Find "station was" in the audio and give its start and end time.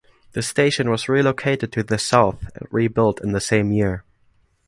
0.41-1.07